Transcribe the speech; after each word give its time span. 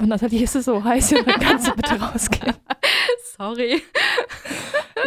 Und 0.00 0.08
Nathalie, 0.08 0.42
ist 0.44 0.56
es 0.56 0.64
so 0.64 0.82
heiß 0.82 1.10
hier, 1.10 1.22
dann 1.22 1.38
kannst 1.40 1.68
du 1.68 1.72
bitte 1.74 2.00
rausgehen. 2.00 2.54
Sorry. 3.36 3.82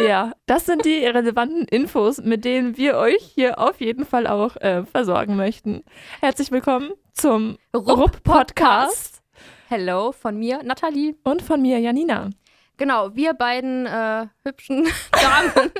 Ja, 0.04 0.32
das 0.46 0.66
sind 0.66 0.84
die 0.84 1.06
relevanten 1.06 1.66
Infos, 1.68 2.18
mit 2.18 2.44
denen 2.44 2.76
wir 2.76 2.96
euch 2.96 3.22
hier 3.36 3.60
auf 3.60 3.80
jeden 3.80 4.04
Fall 4.04 4.26
auch 4.26 4.56
äh, 4.56 4.84
versorgen 4.84 5.36
möchten. 5.36 5.84
Herzlich 6.20 6.50
willkommen 6.50 6.90
zum 7.12 7.58
RUP-Podcast. 7.76 9.22
Hello 9.68 10.10
von 10.10 10.36
mir, 10.36 10.64
Nathalie. 10.64 11.14
Und 11.22 11.42
von 11.42 11.62
mir, 11.62 11.78
Janina. 11.78 12.30
Genau, 12.76 13.14
wir 13.14 13.34
beiden 13.34 13.86
äh, 13.86 14.26
hübschen 14.44 14.88
Damen 15.12 15.70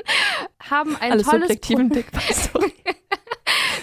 haben 0.69 0.95
ein 0.95 1.11
Alles 1.11 1.27
tolles 1.27 1.41
subjektiven 1.49 1.89
Pro- 1.89 1.95
Dick, 1.95 2.05
sorry. 2.33 2.73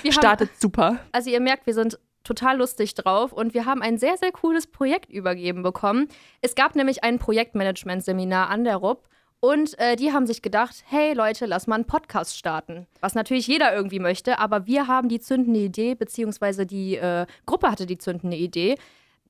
wir 0.01 0.12
haben, 0.12 0.19
Startet 0.19 0.59
super. 0.59 0.99
Also 1.12 1.29
ihr 1.29 1.41
merkt, 1.41 1.67
wir 1.67 1.75
sind 1.75 1.99
total 2.25 2.59
lustig 2.59 2.95
drauf 2.95 3.32
und 3.32 3.54
wir 3.54 3.66
haben 3.66 3.82
ein 3.82 3.98
sehr, 3.98 4.16
sehr 4.16 4.32
cooles 4.32 4.66
Projekt 4.66 5.11
übergeben 5.11 5.62
bekommen. 5.62 6.09
Es 6.41 6.54
gab 6.54 6.75
nämlich 6.75 7.04
ein 7.04 7.18
Projektmanagement-Seminar 7.18 8.48
an 8.48 8.64
der 8.64 8.76
RUP 8.76 9.08
und 9.40 9.76
äh, 9.81 9.96
die 9.96 10.12
haben 10.12 10.26
sich 10.26 10.40
gedacht, 10.40 10.85
hey 10.86 11.14
Leute, 11.14 11.46
lass 11.46 11.67
mal 11.67 11.75
einen 11.75 11.85
Podcast 11.85 12.39
starten. 12.39 12.86
Was 13.00 13.14
natürlich 13.14 13.48
jeder 13.48 13.75
irgendwie 13.75 13.98
möchte, 13.98 14.39
aber 14.39 14.67
wir 14.67 14.86
haben 14.86 15.08
die 15.08 15.18
zündende 15.18 15.61
Idee, 15.61 15.96
beziehungsweise 15.96 16.64
die 16.64 16.96
äh, 16.96 17.26
Gruppe 17.45 17.71
hatte 17.71 17.86
die 17.86 17.98
zündende 17.98 18.36
Idee. 18.36 18.76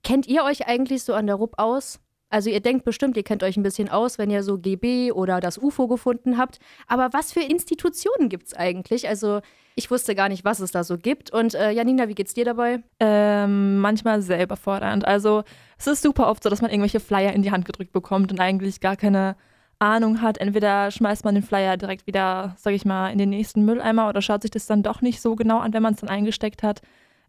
Kennt 0.04 0.26
ihr 0.26 0.44
euch 0.44 0.66
eigentlich 0.66 1.02
so 1.04 1.14
an 1.14 1.26
der 1.26 1.36
RUP 1.36 1.54
aus? 1.58 1.98
Also 2.32 2.48
ihr 2.48 2.60
denkt 2.60 2.86
bestimmt, 2.86 3.18
ihr 3.18 3.24
kennt 3.24 3.42
euch 3.42 3.58
ein 3.58 3.62
bisschen 3.62 3.90
aus, 3.90 4.16
wenn 4.16 4.30
ihr 4.30 4.42
so 4.42 4.56
GB 4.56 5.12
oder 5.12 5.38
das 5.38 5.58
UFO 5.58 5.86
gefunden 5.86 6.38
habt. 6.38 6.60
Aber 6.86 7.10
was 7.12 7.30
für 7.30 7.40
Institutionen 7.40 8.30
gibt 8.30 8.46
es 8.46 8.54
eigentlich? 8.54 9.06
Also 9.06 9.42
ich 9.74 9.90
wusste 9.90 10.14
gar 10.14 10.30
nicht, 10.30 10.42
was 10.42 10.58
es 10.60 10.70
da 10.70 10.82
so 10.82 10.96
gibt. 10.96 11.30
Und 11.30 11.54
äh, 11.54 11.72
Janina, 11.72 12.08
wie 12.08 12.14
geht's 12.14 12.32
dir 12.32 12.46
dabei? 12.46 12.82
Ähm, 13.00 13.80
manchmal 13.80 14.22
sehr 14.22 14.42
überfordernd. 14.42 15.04
Also 15.06 15.42
es 15.76 15.86
ist 15.86 16.02
super 16.02 16.28
oft 16.28 16.42
so, 16.42 16.48
dass 16.48 16.62
man 16.62 16.70
irgendwelche 16.70 17.00
Flyer 17.00 17.34
in 17.34 17.42
die 17.42 17.50
Hand 17.50 17.66
gedrückt 17.66 17.92
bekommt 17.92 18.32
und 18.32 18.40
eigentlich 18.40 18.80
gar 18.80 18.96
keine 18.96 19.36
Ahnung 19.78 20.22
hat. 20.22 20.38
Entweder 20.38 20.90
schmeißt 20.90 21.26
man 21.26 21.34
den 21.34 21.44
Flyer 21.44 21.76
direkt 21.76 22.06
wieder, 22.06 22.56
sag 22.56 22.72
ich 22.72 22.86
mal, 22.86 23.10
in 23.10 23.18
den 23.18 23.28
nächsten 23.28 23.66
Mülleimer 23.66 24.08
oder 24.08 24.22
schaut 24.22 24.40
sich 24.40 24.50
das 24.50 24.64
dann 24.64 24.82
doch 24.82 25.02
nicht 25.02 25.20
so 25.20 25.36
genau 25.36 25.58
an, 25.58 25.74
wenn 25.74 25.82
man 25.82 25.92
es 25.92 26.00
dann 26.00 26.08
eingesteckt 26.08 26.62
hat. 26.62 26.80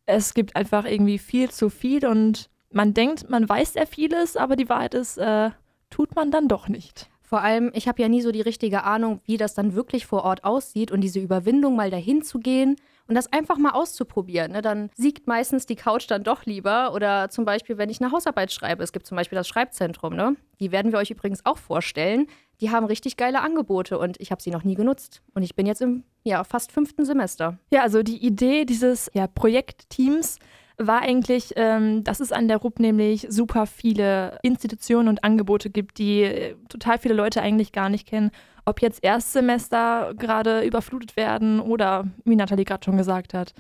Es 0.06 0.34
gibt 0.34 0.56
einfach 0.56 0.86
irgendwie 0.86 1.18
viel 1.18 1.52
zu 1.52 1.70
viel 1.70 2.06
und 2.06 2.50
man 2.74 2.94
denkt, 2.94 3.30
man 3.30 3.48
weiß 3.48 3.74
sehr 3.74 3.88
vieles, 3.88 4.38
aber 4.38 4.56
die 4.56 4.70
Wahrheit 4.70 4.94
ist, 4.94 5.18
äh, 5.18 5.52
tut 5.90 6.16
man 6.16 6.32
dann 6.32 6.48
doch 6.48 6.68
nicht. 6.68 7.10
Vor 7.22 7.42
allem, 7.42 7.72
ich 7.74 7.88
habe 7.88 8.02
ja 8.02 8.10
nie 8.10 8.22
so 8.22 8.32
die 8.32 8.42
richtige 8.42 8.84
Ahnung, 8.84 9.22
wie 9.26 9.38
das 9.38 9.56
dann 9.56 9.74
wirklich 9.74 10.06
vor 10.06 10.24
Ort 10.24 10.44
aussieht 10.44 10.92
und 10.92 11.02
diese 11.02 11.20
Überwindung 11.20 11.76
mal 11.76 11.90
dahin 11.90 12.22
zu 12.22 12.40
gehen 12.40 12.76
und 13.08 13.16
das 13.16 13.32
einfach 13.34 13.58
mal 13.58 13.72
auszuprobieren. 13.72 14.52
Ne? 14.52 14.62
Dann 14.62 14.90
siegt 14.96 15.26
meistens 15.26 15.66
die 15.66 15.76
Couch 15.76 16.06
dann 16.10 16.24
doch 16.24 16.46
lieber. 16.46 16.94
Oder 16.94 17.30
zum 17.30 17.44
Beispiel, 17.44 17.78
wenn 17.78 17.90
ich 17.90 18.02
eine 18.02 18.12
Hausarbeit 18.12 18.52
schreibe, 18.52 18.84
es 18.84 18.94
gibt 18.94 19.08
zum 19.08 19.16
Beispiel 19.16 19.36
das 19.36 19.48
Schreibzentrum, 19.48 20.16
ne? 20.16 20.36
Die 20.60 20.72
werden 20.72 20.92
wir 20.92 21.00
euch 21.00 21.10
übrigens 21.10 21.46
auch 21.46 21.58
vorstellen. 21.58 22.28
Die 22.62 22.70
haben 22.70 22.86
richtig 22.86 23.18
geile 23.18 23.42
Angebote 23.42 23.98
und 23.98 24.22
ich 24.22 24.32
habe 24.32 24.42
sie 24.42 24.52
noch 24.52 24.64
nie 24.64 24.76
genutzt. 24.76 25.22
Und 25.34 25.44
ich 25.44 25.56
bin 25.56 25.66
jetzt 25.66 25.82
im 25.82 26.04
ja, 26.24 26.44
fast 26.44 26.72
fünften 26.72 27.04
Semester. 27.04 27.58
Ja, 27.72 27.82
also 27.82 28.04
die 28.04 28.24
Idee 28.24 28.64
dieses 28.64 29.10
ja, 29.14 29.28
Projektteams 29.28 30.38
war 30.78 31.02
eigentlich, 31.02 31.54
ähm, 31.56 32.04
dass 32.04 32.20
es 32.20 32.32
an 32.32 32.48
der 32.48 32.58
RUP 32.58 32.80
nämlich 32.80 33.28
super 33.30 33.66
viele 33.68 34.38
Institutionen 34.42 35.08
und 35.08 35.24
Angebote 35.24 35.70
gibt, 35.70 35.98
die 35.98 36.22
äh, 36.24 36.56
total 36.70 36.98
viele 36.98 37.14
Leute 37.14 37.42
eigentlich 37.42 37.72
gar 37.72 37.90
nicht 37.90 38.08
kennen. 38.08 38.32
Ob 38.66 38.82
jetzt 38.82 39.04
Erstsemester 39.04 40.14
gerade 40.18 40.62
überflutet 40.64 41.18
werden 41.18 41.60
oder, 41.60 42.06
wie 42.24 42.36
Nathalie 42.36 42.66
gerade 42.66 42.84
schon 42.84 42.98
gesagt 42.98 43.34
hat, 43.34 43.54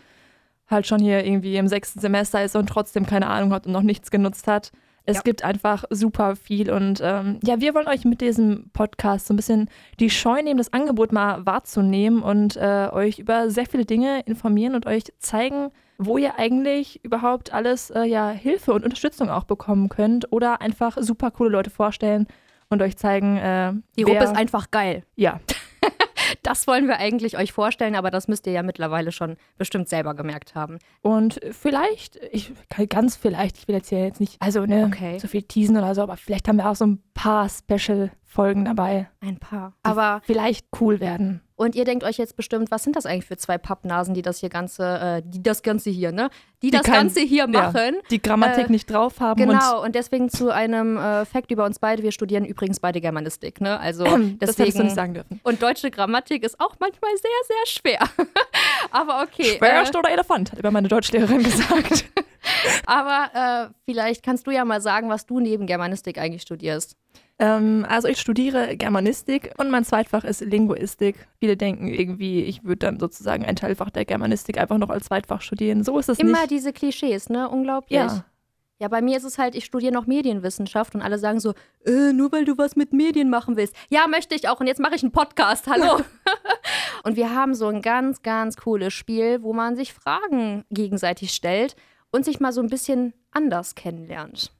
halt 0.69 0.88
schon 0.88 1.00
hier 1.00 1.25
irgendwie 1.25 1.58
im 1.58 1.67
sechsten 1.67 2.00
Semester 2.00 2.44
ist 2.44 2.56
und 2.56 2.67
trotzdem 2.67 3.06
keine 3.06 3.28
Ahnung 3.28 3.52
hat 3.53 3.67
und 3.67 3.73
noch 3.73 3.81
nichts 3.81 4.11
genutzt 4.11 4.47
hat. 4.47 4.72
Es 5.06 5.17
Ja. 5.17 5.22
gibt 5.23 5.44
einfach 5.44 5.84
super 5.89 6.38
viel 6.38 6.72
und 6.72 7.02
ähm, 7.03 7.38
ja, 7.44 7.59
wir 7.59 7.75
wollen 7.75 7.89
euch 7.89 8.06
mit 8.06 8.22
diesem 8.22 8.69
Podcast 8.72 9.28
so 9.28 9.34
ein 9.34 9.36
bisschen 9.38 9.69
die 10.00 10.09
Scheu 10.09 10.41
nehmen, 10.41 10.58
das 10.58 10.72
Angebot 10.72 11.11
mal 11.11 11.45
wahrzunehmen 11.45 12.23
und 12.23 12.56
äh, 12.56 12.88
euch 12.89 13.19
über 13.19 13.50
sehr 13.50 13.66
viele 13.66 13.84
Dinge 13.85 14.22
informieren 14.22 14.73
und 14.75 14.85
euch 14.85 15.03
zeigen, 15.19 15.72
wo 15.98 16.18
ihr 16.18 16.38
eigentlich 16.40 17.04
überhaupt 17.04 17.54
alles 17.54 17.90
äh, 17.92 18.04
ja 18.04 18.30
Hilfe 18.30 18.74
und 18.74 18.84
Unterstützung 18.84 19.30
auch 19.30 19.44
bekommen 19.44 19.90
könnt 19.90 20.31
oder 20.31 20.62
einfach 20.62 20.98
super 21.00 21.31
coole 21.31 21.50
Leute 21.50 21.70
vorstellen 21.70 22.28
und 22.70 22.81
euch 22.81 22.98
zeigen, 22.98 23.38
äh, 23.38 23.74
Die 23.98 24.06
wer, 24.06 24.14
Ruppe 24.14 24.24
ist 24.26 24.36
einfach 24.36 24.72
geil. 24.72 25.03
ja, 25.16 25.40
Das 26.42 26.68
wollen 26.68 26.88
wir 26.88 26.98
eigentlich 26.98 27.38
euch 27.38 27.52
vorstellen, 27.52 27.96
aber 27.96 28.09
das 28.09 28.28
müsst 28.28 28.48
ihr 28.48 28.53
ja 28.53 28.64
mittlerweile 28.64 29.12
schon 29.12 29.36
bestimmt 29.58 29.88
selber 29.90 30.14
gemerkt 30.14 30.56
haben. 30.56 30.80
Und 31.02 31.40
vielleicht, 31.52 32.18
ich 32.32 32.52
ganz 32.90 33.16
vielleicht, 33.16 33.58
ich 33.58 33.68
will 33.68 33.76
jetzt 33.76 33.90
hier 33.90 34.03
jetzt 34.06 34.20
nicht, 34.20 34.42
also 34.42 34.66
ne, 34.66 34.86
Okay. 34.88 35.20
so 35.20 35.28
viel 35.28 35.44
teasen 35.44 35.78
oder 35.78 35.94
so, 35.96 36.02
aber 36.02 36.18
vielleicht 36.18 36.48
haben 36.48 36.58
wir 36.58 36.70
auch 36.70 36.76
so 36.76 36.86
ein 36.86 37.03
paar 37.14 37.48
Special-Folgen 37.50 38.66
dabei, 38.66 39.09
Ein 39.20 39.38
paar. 39.38 39.74
Aber 39.84 40.22
vielleicht 40.26 40.66
cool 40.80 41.00
werden. 41.00 41.42
Und 41.56 41.75
ihr 41.75 41.86
denkt 41.86 42.03
euch 42.03 42.18
jetzt 42.18 42.36
bestimmt, 42.36 42.72
was 42.72 42.84
sind 42.84 42.96
das 42.96 43.06
eigentlich 43.06 43.25
für 43.25 43.38
zwei 43.38 43.58
Pappnasen, 43.58 44.14
die 44.14 44.22
das 44.24 44.40
hier 44.40 44.50
ganze, 44.50 44.84
äh, 44.84 45.22
die 45.24 45.44
das 45.44 45.62
Ganze 45.62 45.90
hier, 45.91 46.12
ne? 46.12 46.30
Die, 46.62 46.72
das 46.72 46.84
kein- 46.84 46.94
Ganze 46.94 47.19
hier 47.22 47.46
machen. 47.47 47.97
Die 48.09 48.22
Grammatik 48.22 48.69
Äh, 48.69 48.72
nicht 48.72 48.90
drauf 48.90 49.19
haben 49.19 49.40
Genau, 49.40 49.84
und 49.84 49.94
deswegen 49.96 50.30
zu 50.30 50.50
einem 50.52 50.97
äh, 50.97 51.25
Fact 51.25 51.52
über 51.52 51.66
uns 51.66 51.78
beide. 51.80 52.02
Wir 52.03 52.12
studieren 52.12 52.46
übrigens 52.46 52.80
beide 52.80 53.02
Germanistik, 53.02 53.62
ne? 53.62 53.80
Also 53.80 54.06
und 54.06 54.38
das 54.40 54.50
hättest 54.52 54.59
du 54.59 54.64
deswegen. 54.66 54.84
nicht 54.86 54.96
sagen 54.96 55.14
dürfen. 55.14 55.40
Und 55.44 55.62
deutsche 55.62 55.91
Grammatik 55.91 56.44
ist 56.44 56.59
auch 56.59 56.75
manchmal 56.80 57.12
sehr, 57.18 57.31
sehr 57.47 57.66
schwer. 57.68 58.28
aber 58.91 59.22
okay. 59.24 59.58
Schwerst 59.58 59.94
Äh, 59.94 59.97
oder 60.00 60.09
Elefant, 60.12 60.52
hat 60.52 60.59
immer 60.59 60.72
meine 60.72 60.88
Deutschlehrerin 60.88 61.44
gesagt. 61.44 62.06
aber 62.85 63.70
äh, 63.70 63.74
vielleicht 63.85 64.24
kannst 64.24 64.47
du 64.47 64.52
ja 64.52 64.66
mal 64.66 64.81
sagen, 64.81 65.09
was 65.09 65.25
du 65.25 65.40
neben 65.40 65.68
Germanistik 65.68 66.18
eigentlich 66.18 66.41
studierst. 66.41 66.96
Ähm, 67.40 67.86
also 67.90 68.08
ich 68.08 68.20
studiere 68.20 68.78
Germanistik 68.78 69.54
und 69.58 69.72
mein 69.72 69.84
Zweitfach 69.84 70.24
ist 70.24 70.42
Linguistik. 70.42 71.28
Viele 71.40 71.58
denken 71.58 71.88
irgendwie, 71.88 72.44
ich 72.44 72.64
würde 72.64 72.86
dann 72.86 73.00
sozusagen 73.00 73.46
ein 73.46 73.56
Teilfach 73.56 73.90
der 73.90 74.06
Germanistik 74.06 74.58
einfach 74.58 74.78
noch 74.78 74.90
als 74.90 75.06
Zweitfach 75.06 75.42
studieren. 75.42 75.84
So 75.84 75.98
ist 75.98 76.10
es 76.10 76.20
Immer 76.20 76.42
nicht. 76.42 76.52
diese 76.52 76.74
Klischees, 76.74 77.30
ne? 77.30 77.50
Unglaublich. 77.50 77.98
Ja. 77.98 78.26
Ja, 78.80 78.90
bei 78.90 79.02
mir 79.02 79.16
ist 79.16 79.24
es 79.24 79.38
halt, 79.38 79.56
ich 79.56 79.64
studiere 79.64 79.94
noch 79.94 80.08
Medienwissenschaft 80.08 80.94
und 80.94 81.02
alle 81.02 81.18
sagen 81.18 81.40
so, 81.40 81.54
äh, 81.86 82.12
nur 82.12 82.32
weil 82.34 82.44
du 82.44 82.58
was 82.58 82.76
mit 82.76 82.92
Medien 82.92 83.30
machen 83.30 83.56
willst. 83.56 83.74
Ja, 83.90 84.08
möchte 84.08 84.36
ich 84.36 84.50
auch 84.50 84.60
und 84.60 84.68
jetzt 84.68 84.82
mache 84.82 84.96
ich 84.96 85.04
einen 85.04 85.14
Podcast, 85.14 85.68
hallo. 85.68 86.02
und 87.04 87.16
wir 87.16 87.34
haben 87.34 87.56
so 87.56 87.68
ein 87.68 87.82
ganz, 87.82 88.24
ganz 88.24 88.58
cooles 88.58 88.94
Spiel, 88.94 89.42
wo 89.42 89.54
man 89.54 89.78
sich 89.78 89.94
Fragen 89.94 90.66
gegenseitig 90.70 91.32
stellt 91.32 91.78
und 92.12 92.26
sich 92.26 92.42
mal 92.42 92.52
so 92.52 92.62
ein 92.62 92.68
bisschen 92.68 93.14
anders 93.32 93.76
kennenlernt. 93.76 94.52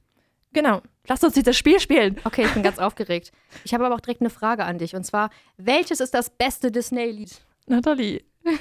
Genau. 0.54 0.80
Lasst 1.06 1.22
uns 1.24 1.34
dieses 1.34 1.56
Spiel 1.58 1.78
spielen. 1.80 2.18
Okay, 2.24 2.44
ich 2.46 2.54
bin 2.54 2.62
ganz 2.62 2.78
aufgeregt. 2.78 3.30
Ich 3.64 3.74
habe 3.74 3.84
aber 3.84 3.94
auch 3.94 4.00
direkt 4.00 4.22
eine 4.22 4.30
Frage 4.30 4.64
an 4.64 4.78
dich 4.78 4.94
und 4.96 5.04
zwar, 5.04 5.28
welches 5.58 6.00
ist 6.00 6.14
das 6.14 6.30
beste 6.30 6.72
Disney-Lied? 6.72 7.42
Nathalie. 7.66 8.24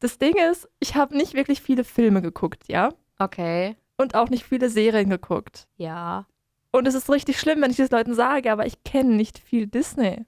das 0.00 0.18
Ding 0.18 0.34
ist, 0.50 0.68
ich 0.80 0.94
habe 0.96 1.16
nicht 1.16 1.34
wirklich 1.34 1.62
viele 1.62 1.84
Filme 1.84 2.20
geguckt, 2.20 2.64
ja? 2.68 2.92
Okay, 3.18 3.76
Und 3.96 4.14
auch 4.14 4.28
nicht 4.28 4.44
viele 4.44 4.68
Serien 4.68 5.08
geguckt. 5.10 5.66
ja. 5.76 6.26
Und 6.70 6.86
es 6.86 6.94
ist 6.94 7.08
richtig 7.10 7.40
schlimm, 7.40 7.62
wenn 7.62 7.70
ich 7.70 7.78
das 7.78 7.90
Leuten 7.90 8.12
sage, 8.14 8.52
aber 8.52 8.66
ich 8.66 8.84
kenne 8.84 9.14
nicht 9.16 9.38
viel 9.38 9.66
Disney. 9.66 10.26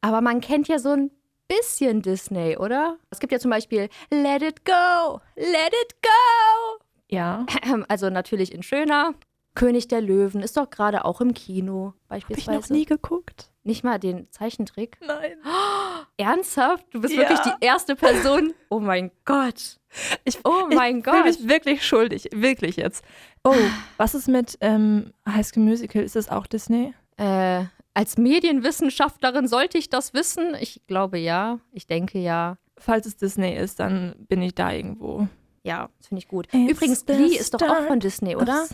Aber 0.00 0.20
man 0.20 0.40
kennt 0.40 0.66
ja 0.66 0.80
so 0.80 0.88
ein 0.90 1.12
bisschen 1.46 2.02
Disney, 2.02 2.56
oder? 2.56 2.96
Es 3.10 3.20
gibt 3.20 3.32
ja 3.32 3.38
zum 3.38 3.52
Beispiel 3.52 3.88
Let 4.10 4.42
It 4.42 4.64
Go, 4.64 5.20
Let 5.36 5.72
It 5.84 6.02
Go. 6.02 6.82
Ja. 7.08 7.46
Also 7.88 8.10
natürlich 8.10 8.52
in 8.52 8.64
schöner. 8.64 9.14
König 9.54 9.88
der 9.88 10.00
Löwen 10.00 10.42
ist 10.42 10.56
doch 10.56 10.70
gerade 10.70 11.04
auch 11.04 11.20
im 11.20 11.34
Kino 11.34 11.94
Habe 12.08 12.18
ich 12.18 12.26
beispielsweise. 12.26 12.58
noch 12.58 12.68
nie 12.70 12.84
geguckt. 12.86 13.50
Nicht 13.64 13.84
mal 13.84 13.98
den 13.98 14.30
Zeichentrick. 14.30 14.96
Nein. 15.06 15.32
Ernsthaft? 16.16 16.86
Du 16.90 17.00
bist 17.00 17.14
Ja. 17.14 17.20
wirklich 17.20 17.40
die 17.40 17.64
erste 17.64 17.94
Person. 17.96 18.54
Oh 18.70 18.80
mein 18.80 19.10
Gott. 19.26 19.78
Ich, 20.24 20.38
Oh 20.44 20.66
mein 20.72 20.98
ich 20.98 21.04
fühle 21.04 21.16
Gott. 21.16 21.24
mich 21.26 21.48
wirklich 21.48 21.86
schuldig. 21.86 22.28
Wirklich 22.32 22.76
jetzt. 22.76 23.04
Oh, 23.44 23.54
was 23.98 24.14
ist 24.14 24.28
mit 24.28 24.56
ähm, 24.62 25.12
High 25.28 25.46
School 25.46 25.64
Musical? 25.64 26.02
Ist 26.02 26.16
das 26.16 26.28
auch 26.30 26.46
Disney? 26.46 26.94
Äh, 27.18 27.64
als 27.94 28.16
Medienwissenschaftlerin 28.16 29.46
sollte 29.48 29.76
ich 29.78 29.90
das 29.90 30.14
wissen? 30.14 30.54
Ich 30.58 30.80
glaube 30.86 31.18
ja. 31.18 31.58
Ich 31.72 31.86
denke 31.86 32.18
ja. 32.18 32.56
Falls 32.78 33.06
es 33.06 33.16
Disney 33.16 33.54
ist, 33.54 33.78
dann 33.80 34.14
bin 34.18 34.40
ich 34.42 34.54
da 34.54 34.72
irgendwo. 34.72 35.28
Ja, 35.64 35.90
das 35.98 36.08
finde 36.08 36.18
ich 36.18 36.28
gut. 36.28 36.48
It's 36.52 36.72
Übrigens, 36.72 37.06
Glee 37.06 37.36
ist 37.36 37.54
doch 37.54 37.62
auch 37.62 37.86
von 37.86 38.00
Disney, 38.00 38.34
oder? 38.34 38.66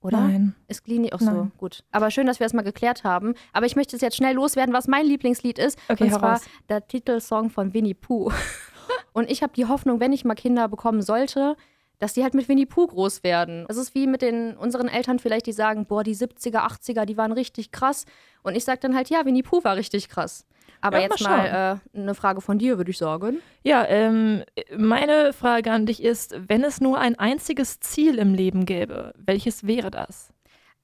Oder? 0.00 0.20
Nein. 0.20 0.54
Ist 0.66 0.82
Glee 0.84 0.98
nicht 0.98 1.12
auch 1.12 1.20
so? 1.20 1.30
Nein. 1.30 1.52
Gut. 1.58 1.84
Aber 1.90 2.10
schön, 2.10 2.26
dass 2.26 2.40
wir 2.40 2.46
das 2.46 2.54
mal 2.54 2.62
geklärt 2.62 3.04
haben. 3.04 3.34
Aber 3.52 3.66
ich 3.66 3.76
möchte 3.76 3.96
es 3.96 4.02
jetzt 4.02 4.16
schnell 4.16 4.34
loswerden, 4.34 4.72
was 4.72 4.88
mein 4.88 5.04
Lieblingslied 5.04 5.58
ist. 5.58 5.78
Okay, 5.88 6.04
und 6.04 6.10
zwar 6.14 6.34
raus. 6.34 6.44
der 6.70 6.86
Titelsong 6.86 7.50
von 7.50 7.74
Winnie 7.74 7.94
Pooh. 7.94 8.32
und 9.12 9.30
ich 9.30 9.42
habe 9.42 9.52
die 9.54 9.66
Hoffnung, 9.66 10.00
wenn 10.00 10.12
ich 10.12 10.24
mal 10.24 10.34
Kinder 10.34 10.68
bekommen 10.68 11.02
sollte, 11.02 11.54
dass 11.98 12.14
die 12.14 12.22
halt 12.22 12.34
mit 12.34 12.48
Winnie 12.48 12.66
Pooh 12.66 12.86
groß 12.86 13.22
werden. 13.22 13.66
Das 13.68 13.76
ist 13.76 13.94
wie 13.94 14.06
mit 14.06 14.22
den 14.22 14.56
unseren 14.56 14.88
Eltern 14.88 15.18
vielleicht, 15.18 15.46
die 15.46 15.52
sagen, 15.52 15.84
boah, 15.84 16.02
die 16.02 16.16
70er, 16.16 16.66
80er, 16.66 17.04
die 17.04 17.16
waren 17.18 17.32
richtig 17.32 17.72
krass. 17.72 18.06
Und 18.42 18.54
ich 18.56 18.64
sage 18.64 18.80
dann 18.80 18.94
halt, 18.94 19.10
ja, 19.10 19.26
Winnie 19.26 19.42
Pooh 19.42 19.64
war 19.64 19.76
richtig 19.76 20.08
krass. 20.08 20.46
Aber 20.86 20.98
Ja, 20.98 21.02
jetzt 21.02 21.20
mal 21.22 21.50
mal 21.50 21.80
äh, 21.94 21.98
eine 21.98 22.14
Frage 22.14 22.40
von 22.40 22.58
dir, 22.58 22.76
würde 22.76 22.90
ich 22.90 22.98
sagen. 22.98 23.40
Ja, 23.62 23.84
ähm, 23.88 24.44
meine 24.76 25.32
Frage 25.32 25.72
an 25.72 25.86
dich 25.86 26.02
ist, 26.02 26.34
wenn 26.48 26.64
es 26.64 26.80
nur 26.80 26.98
ein 26.98 27.18
einziges 27.18 27.80
Ziel 27.80 28.18
im 28.18 28.34
Leben 28.34 28.66
gäbe, 28.66 29.12
welches 29.16 29.66
wäre 29.66 29.90
das? 29.90 30.32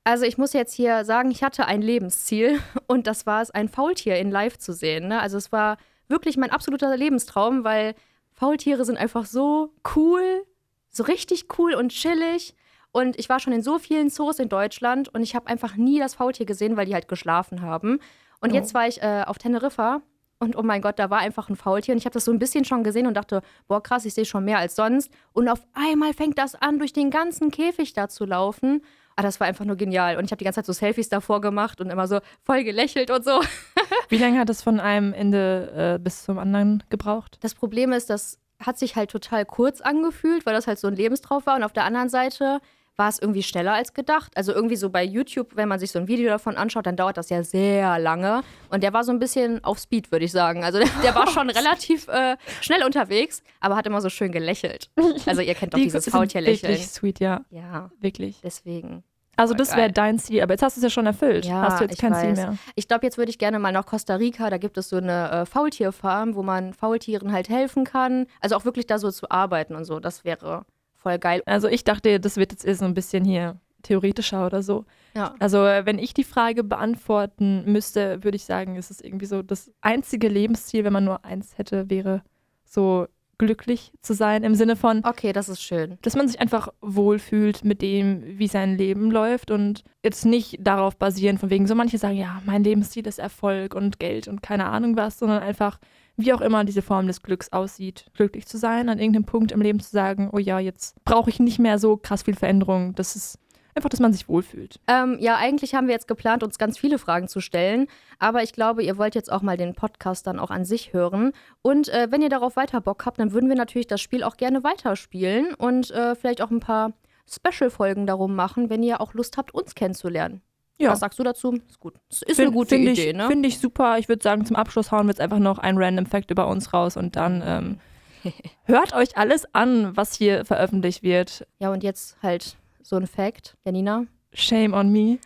Also 0.05 0.25
ich 0.25 0.37
muss 0.37 0.53
jetzt 0.53 0.75
hier 0.75 1.05
sagen, 1.05 1.31
ich 1.31 1.43
hatte 1.43 1.67
ein 1.67 1.83
Lebensziel 1.83 2.61
und 2.87 3.07
das 3.07 3.27
war 3.27 3.43
es, 3.43 3.51
ein 3.51 3.69
Faultier 3.69 4.17
in 4.17 4.31
Live 4.31 4.59
zu 4.59 4.73
sehen. 4.73 5.09
Ne? 5.09 5.21
Also 5.21 5.39
es 5.39 5.53
war 5.53 5.77
wirklich 6.09 6.37
mein 6.37 6.51
absoluter 6.51 6.97
Lebenstraum, 6.97 7.65
weil 7.65 7.95
Faultiere 8.33 8.85
sind 8.85 8.99
einfach 8.99 9.27
so 9.27 9.73
cool, 9.95 10.45
so 10.91 11.05
richtig 11.05 11.47
cool 11.59 11.75
und 11.75 11.91
chillig. 11.91 12.55
Und 12.91 13.19
ich 13.19 13.29
war 13.31 13.41
schon 13.41 13.55
in 13.55 13.63
so 13.63 13.79
vielen 13.79 14.11
Zoos 14.11 14.39
in 14.39 14.51
Deutschland 14.51 15.09
und 15.15 15.23
ich 15.23 15.35
habe 15.35 15.47
einfach 15.47 15.77
nie 15.77 15.99
das 15.99 16.15
Faultier 16.15 16.45
gesehen, 16.45 16.77
weil 16.77 16.85
die 16.85 16.95
halt 16.95 17.09
geschlafen 17.09 17.63
haben. 17.63 18.01
Und 18.43 18.51
Oh. 18.53 18.55
jetzt 18.55 18.75
war 18.75 18.87
ich 18.87 19.01
äh, 19.03 19.23
auf 19.27 19.39
Teneriffa 19.39 20.03
und 20.39 20.57
oh 20.57 20.63
mein 20.63 20.83
Gott, 20.83 20.99
da 20.99 21.09
war 21.09 21.21
einfach 21.21 21.49
ein 21.49 21.57
Faultier 21.57 21.95
und 21.95 21.99
ich 21.99 22.05
habe 22.05 22.15
das 22.15 22.25
so 22.25 22.33
ein 22.33 22.39
bisschen 22.39 22.65
schon 22.65 22.83
gesehen 22.83 23.07
und 23.07 23.15
dachte, 23.15 23.41
boah 23.69 23.83
krass, 23.83 24.05
ich 24.05 24.13
sehe 24.15 24.25
schon 24.25 24.45
mehr 24.45 24.59
als 24.59 24.75
sonst. 24.77 25.11
Und 25.33 25.49
auf 25.49 25.61
einmal 25.73 26.13
fängt 26.13 26.37
das 26.39 26.55
an, 26.57 26.79
durch 26.79 26.93
den 26.93 27.11
ganzen 27.11 27.51
Käfig 27.51 27.93
da 27.93 28.09
zu 28.09 28.25
laufen. 28.25 28.83
Ah, 29.15 29.23
das 29.23 29.39
war 29.41 29.47
einfach 29.47 29.65
nur 29.65 29.77
genial. 29.77 30.17
Und 30.17 30.25
ich 30.25 30.33
habe 30.33 30.39
die 30.39 30.45
ganze 30.45 30.59
Zeit 30.59 30.67
so 30.67 30.73
Selfies 30.73 31.09
davor 31.09 31.41
gemacht 31.41 31.81
und 31.81 31.91
immer 31.91 32.09
so 32.09 32.19
voll 32.43 32.65
gelächelt 32.65 33.11
und 33.11 33.25
so. 33.25 33.41
Wie 34.09 34.17
lange 34.19 34.39
hat 34.41 34.51
es 34.51 34.63
von 34.63 34.81
einem 34.81 35.13
Ende 35.13 35.95
äh, 35.97 35.99
bis 36.03 36.25
zum 36.25 36.39
anderen 36.39 36.83
gebraucht? 36.91 37.39
Das 37.43 37.55
Problem 37.55 37.93
ist, 37.93 38.11
das 38.11 38.39
hat 38.59 38.79
sich 38.79 38.97
halt 38.97 39.11
total 39.11 39.45
kurz 39.45 39.81
angefühlt, 39.81 40.47
weil 40.47 40.55
das 40.55 40.67
halt 40.67 40.79
so 40.79 40.89
ein 40.89 40.97
Lebenstraum 40.97 41.45
war. 41.47 41.57
Und 41.57 41.63
auf 41.63 41.73
der 41.75 41.85
anderen 41.85 42.09
Seite 42.09 42.59
war 42.97 43.09
es 43.09 43.19
irgendwie 43.19 43.43
schneller 43.43 43.73
als 43.75 43.95
gedacht. 43.95 44.33
Also 44.37 44.53
irgendwie 44.53 44.77
so 44.77 44.91
bei 44.91 45.03
YouTube, 45.05 45.57
wenn 45.57 45.69
man 45.69 45.79
sich 45.79 45.91
so 45.93 45.99
ein 45.99 46.09
Video 46.09 46.29
davon 46.29 46.57
anschaut, 46.57 46.87
dann 46.87 46.97
dauert 46.97 47.17
das 47.17 47.31
ja 47.31 47.43
sehr 47.43 47.99
lange. 47.99 48.43
Und 48.71 48.83
der 48.83 48.93
war 48.93 49.03
so 49.05 49.13
ein 49.13 49.19
bisschen 49.19 49.63
auf 49.65 49.79
Speed, 49.79 50.13
würde 50.13 50.25
ich 50.25 50.33
sagen. 50.33 50.63
Also 50.65 50.79
der, 50.79 50.89
der 51.03 51.15
war 51.15 51.27
schon 51.29 51.49
relativ 51.51 52.09
äh, 52.09 52.37
schnell 52.61 52.85
unterwegs, 52.85 53.43
aber 53.61 53.77
hat 53.77 53.87
immer 53.87 54.01
so 54.01 54.09
schön 54.11 54.31
gelächelt. 54.33 54.91
Also 55.27 55.41
ihr 55.43 55.55
kennt 55.55 55.73
doch 55.75 55.79
Die 55.79 55.85
dieses 55.85 56.09
Faultierlächeln. 56.09 56.73
Wirklich 56.73 56.89
sweet, 56.89 57.21
ja, 57.21 57.41
Ja, 57.51 57.91
wirklich. 58.01 58.41
deswegen. 58.43 59.03
Also 59.35 59.55
das 59.55 59.75
wäre 59.75 59.91
dein 59.91 60.19
Ziel, 60.19 60.43
aber 60.43 60.53
jetzt 60.53 60.63
hast 60.63 60.77
du 60.77 60.81
es 60.81 60.85
ja 60.85 60.91
schon 60.91 61.07
erfüllt. 61.07 61.47
Ja, 61.47 61.63
hast 61.63 61.81
du 61.81 61.85
jetzt 61.85 61.95
ich 61.95 61.99
kein 61.99 62.15
Ziel 62.15 62.31
weiß. 62.33 62.37
mehr. 62.37 62.59
Ich 62.75 62.87
glaube, 62.87 63.07
jetzt 63.07 63.17
würde 63.17 63.31
ich 63.31 63.39
gerne 63.39 63.59
mal 63.59 63.73
nach 63.73 63.87
Costa 63.87 64.17
Rica. 64.17 64.51
Da 64.51 64.59
gibt 64.59 64.77
es 64.77 64.91
so 64.91 64.99
eine 64.99 65.31
äh, 65.31 65.47
Faultierfarm, 65.47 66.35
wo 66.35 66.43
man 66.43 66.75
Faultieren 66.75 67.33
halt 67.33 67.49
helfen 67.49 67.85
kann. 67.85 68.27
Also 68.43 68.57
auch 68.57 68.67
wirklich 68.67 68.87
da 68.87 68.99
so 68.99 69.11
zu 69.11 69.31
arbeiten 69.31 69.75
und 69.75 69.87
so. 69.87 70.01
Das 70.01 70.25
wäre 70.25 70.67
voll 71.03 71.19
geil. 71.19 71.43
Also 71.47 71.69
ich 71.69 71.85
dachte, 71.85 72.21
das 72.21 72.37
wird 72.37 72.53
jetzt 72.53 72.65
eher 72.65 72.75
so 72.77 72.85
ein 72.85 72.95
bisschen 72.95 73.25
hier 73.25 73.61
theoretischer 73.83 74.47
oder 74.47 74.63
so. 74.63 74.85
Ja. 75.15 75.35
Also 75.41 75.67
äh, 75.67 75.85
wenn 75.85 75.99
ich 75.99 76.15
die 76.15 76.25
Frage 76.25 76.63
beantworten 76.65 77.65
müsste, 77.71 78.23
würde 78.23 78.37
ich 78.37 78.45
sagen, 78.45 78.77
ist 78.77 78.91
es 78.91 79.01
irgendwie 79.01 79.27
so 79.27 79.43
das 79.43 79.73
einzige 79.81 80.29
Lebensziel, 80.29 80.85
wenn 80.85 80.93
man 80.93 81.05
nur 81.05 81.25
eins 81.25 81.59
hätte, 81.59 81.91
wäre 81.91 82.23
so 82.65 83.07
glücklich 83.39 83.93
zu 84.03 84.15
sein 84.15 84.45
im 84.45 84.55
Sinne 84.55 84.77
von, 84.77 85.03
Okay, 85.05 85.33
das 85.33 85.49
ist 85.49 85.61
schön. 85.61 85.99
dass 86.03 86.15
man 86.15 86.29
sich 86.29 86.41
einfach 86.41 86.69
wohlfühlt 86.81 87.65
mit 87.65 87.83
dem, 87.83 88.23
wie 88.39 88.47
sein 88.47 88.77
Leben 88.79 89.11
läuft 89.11 89.51
und 89.51 89.83
jetzt 90.05 90.25
nicht 90.25 90.59
darauf 90.61 90.97
basieren, 90.97 91.39
von 91.39 91.51
wegen 91.51 91.67
so 91.67 91.75
manche 91.75 91.99
sagen, 91.99 92.17
ja, 92.17 92.41
mein 92.45 92.63
Lebensziel 92.63 93.05
ist 93.05 93.19
Erfolg 93.19 93.75
und 93.75 93.99
Geld 93.99 94.29
und 94.29 94.43
keine 94.43 94.67
Ahnung 94.67 94.97
was, 94.97 95.19
sondern 95.19 95.43
einfach, 95.43 95.81
wie 96.17 96.33
auch 96.33 96.41
immer 96.41 96.65
diese 96.65 96.83
Form 96.83 97.07
des 97.07 97.23
Glücks 97.23 97.53
aussieht, 97.53 98.07
glücklich 98.15 98.47
zu 98.47 98.59
sein, 98.59 98.89
an 98.89 98.99
irgendeinem 98.99 99.25
Punkt 99.25 99.53
im 99.53 99.61
Leben 99.63 99.81
zu 99.81 99.91
sagen, 99.91 100.31
oh 100.33 100.39
ja, 100.39 100.59
jetzt 100.59 101.03
brauche 101.05 101.31
ich 101.31 101.41
nicht 101.41 101.59
mehr 101.59 101.79
so 101.79 101.97
krass 101.97 102.23
viel 102.23 102.35
Veränderung. 102.35 102.95
Das 102.95 103.17
ist 103.17 103.39
einfach, 103.75 103.89
dass 103.89 104.01
man 104.01 104.13
sich 104.13 104.29
wohlfühlt. 104.29 104.81
Ähm, 104.87 105.17
ja, 105.21 105.37
eigentlich 105.37 105.75
haben 105.75 105.87
wir 105.87 105.95
jetzt 105.95 106.09
geplant, 106.09 106.43
uns 106.43 106.59
ganz 106.59 106.79
viele 106.79 106.99
Fragen 106.99 107.29
zu 107.29 107.41
stellen. 107.41 107.87
Aber 108.19 108.43
ich 108.43 108.53
glaube, 108.53 108.83
ihr 108.83 108.99
wollt 108.99 109.15
jetzt 109.15 109.33
auch 109.33 109.43
mal 109.43 109.57
den 109.57 109.75
Podcast 109.75 110.27
dann 110.27 110.39
auch 110.39 110.51
an 110.51 110.65
sich 110.65 110.93
hören. 110.93 111.33
Und 111.63 111.89
äh, 111.89 112.09
wenn 112.11 112.23
ihr 112.23 112.29
darauf 112.29 112.57
weiter 112.57 112.81
Bock 112.81 113.07
habt, 113.07 113.19
dann 113.19 113.33
würden 113.33 113.49
wir 113.49 113.57
natürlich 113.57 113.87
das 113.87 114.01
Spiel 114.01 114.23
auch 114.23 114.37
gerne 114.37 114.63
weiterspielen 114.63 115.55
und 115.55 115.91
äh, 115.91 116.15
vielleicht 116.15 116.43
auch 116.43 116.51
ein 116.51 116.61
paar 116.61 116.93
Special-Folgen 117.27 118.07
darum 118.07 118.35
machen, 118.35 118.69
wenn 118.69 118.83
ihr 118.83 119.01
auch 119.01 119.15
Lust 119.15 119.37
habt, 119.37 119.55
uns 119.55 119.75
kennenzulernen. 119.75 120.43
Ja. 120.83 120.91
Was 120.91 121.01
sagst 121.01 121.19
du 121.19 121.23
dazu? 121.23 121.53
Ist 121.69 121.81
gut. 121.81 121.95
Das 122.09 122.23
ist 122.23 122.37
Fin- 122.37 122.47
eine 122.47 122.55
gute 122.55 122.77
find 122.77 122.89
Idee, 122.89 123.11
ich, 123.11 123.17
ne? 123.17 123.27
Finde 123.29 123.49
ich 123.49 123.59
super. 123.59 123.99
Ich 123.99 124.09
würde 124.09 124.23
sagen, 124.23 124.45
zum 124.45 124.57
Abschluss 124.57 124.91
hauen 124.91 125.07
wir 125.07 125.11
jetzt 125.11 125.21
einfach 125.21 125.39
noch 125.39 125.59
ein 125.59 125.79
Random 125.79 126.07
Fact 126.07 126.31
über 126.31 126.49
uns 126.49 126.73
raus 126.73 126.97
und 126.97 127.17
dann 127.17 127.43
ähm, 127.45 127.79
hört 128.65 128.95
euch 128.95 129.17
alles 129.17 129.47
an, 129.55 129.97
was 129.97 130.15
hier 130.15 130.45
veröffentlicht 130.45 131.03
wird. 131.03 131.47
Ja, 131.59 131.71
und 131.71 131.83
jetzt 131.83 132.17
halt 132.23 132.57
so 132.83 132.97
ein 132.97 133.07
Fact. 133.07 133.57
Janina? 133.65 134.07
Shame 134.33 134.75
on 134.75 134.91
me. 134.91 135.19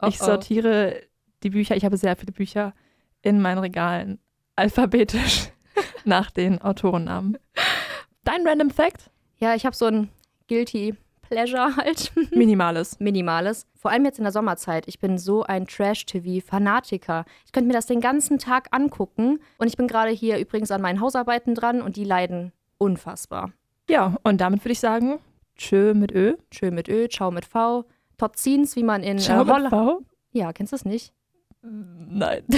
Oh, 0.00 0.06
ich 0.08 0.20
oh. 0.20 0.26
sortiere 0.26 1.00
die 1.42 1.50
Bücher, 1.50 1.76
ich 1.76 1.84
habe 1.84 1.96
sehr 1.96 2.16
viele 2.16 2.32
Bücher 2.32 2.74
in 3.22 3.40
meinen 3.40 3.58
Regalen 3.58 4.18
alphabetisch 4.56 5.48
nach 6.04 6.30
den 6.30 6.60
Autorennamen. 6.60 7.38
Dein 8.24 8.46
Random 8.46 8.70
Fact? 8.70 9.10
Ja, 9.38 9.54
ich 9.54 9.66
habe 9.66 9.74
so 9.74 9.86
ein 9.86 10.08
Guilty 10.48 10.94
Pleasure 11.32 11.76
halt. 11.76 12.12
Minimales. 12.30 13.00
Minimales. 13.00 13.66
Vor 13.74 13.90
allem 13.90 14.04
jetzt 14.04 14.18
in 14.18 14.24
der 14.24 14.32
Sommerzeit. 14.32 14.86
Ich 14.86 14.98
bin 14.98 15.16
so 15.16 15.42
ein 15.42 15.66
Trash-TV-Fanatiker. 15.66 17.24
Ich 17.46 17.52
könnte 17.52 17.68
mir 17.68 17.72
das 17.72 17.86
den 17.86 18.00
ganzen 18.00 18.38
Tag 18.38 18.68
angucken. 18.70 19.40
Und 19.56 19.66
ich 19.66 19.78
bin 19.78 19.88
gerade 19.88 20.10
hier 20.10 20.38
übrigens 20.38 20.70
an 20.70 20.82
meinen 20.82 21.00
Hausarbeiten 21.00 21.54
dran 21.54 21.80
und 21.80 21.96
die 21.96 22.04
leiden 22.04 22.52
unfassbar. 22.76 23.52
Ja, 23.88 24.16
und 24.22 24.42
damit 24.42 24.62
würde 24.62 24.72
ich 24.72 24.80
sagen, 24.80 25.20
tschö 25.56 25.94
mit 25.94 26.12
Ö. 26.12 26.36
Schön 26.52 26.74
mit 26.74 26.88
Ö, 26.88 27.08
ciao 27.08 27.30
mit 27.30 27.46
V. 27.46 27.86
Totzins, 28.18 28.76
wie 28.76 28.82
man 28.82 29.02
in 29.02 29.16
äh, 29.16 29.20
Ciao 29.20 29.44
mit 29.44 29.54
Holland. 29.54 29.70
V. 29.70 30.02
Ja, 30.32 30.52
kennst 30.52 30.72
du 30.72 30.76
es 30.76 30.84
nicht? 30.84 31.14
Nein. 31.62 32.44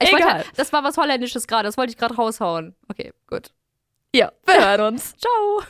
Ich 0.00 0.10
wollte, 0.12 0.24
Egal. 0.24 0.44
das 0.56 0.72
war 0.72 0.82
was 0.82 0.96
Holländisches 0.96 1.46
gerade, 1.46 1.64
das 1.64 1.76
wollte 1.76 1.90
ich 1.90 1.96
gerade 1.96 2.14
raushauen. 2.16 2.74
Okay, 2.88 3.12
gut. 3.28 3.52
Ja, 4.14 4.32
wir 4.44 4.54
hören 4.54 4.94
uns. 4.94 5.14
Ciao. 5.16 5.62